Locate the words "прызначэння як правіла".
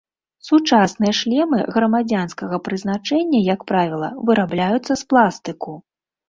2.69-4.09